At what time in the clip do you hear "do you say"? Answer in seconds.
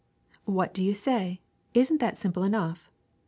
0.73-1.41